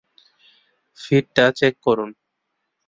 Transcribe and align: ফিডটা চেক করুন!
ফিডটা 0.99 1.45
চেক 1.57 1.73
করুন! 1.85 2.09